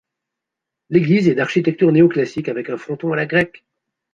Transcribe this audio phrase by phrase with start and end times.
[0.89, 3.63] L'église est d'architecture néo-classique avec un fronton à la grecque.